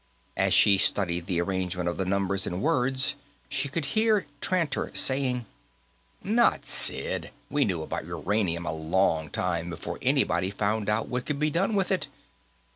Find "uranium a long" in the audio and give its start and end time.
8.07-9.29